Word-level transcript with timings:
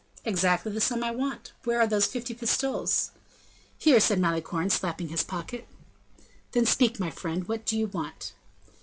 "Exactly 0.25 0.71
the 0.71 0.81
sum 0.81 1.03
I 1.03 1.11
want. 1.11 1.51
Where 1.63 1.79
are 1.79 1.85
those 1.85 2.07
fifty 2.07 2.33
pistoles?" 2.33 3.11
"Here," 3.77 3.99
said 3.99 4.17
Malicorne, 4.19 4.71
slapping 4.71 5.09
his 5.09 5.21
pocket. 5.21 5.67
"Then 6.53 6.65
speak, 6.65 6.99
my 6.99 7.11
friend; 7.11 7.47
what 7.47 7.67
do 7.67 7.77
you 7.77 7.85
want?" 7.85 8.33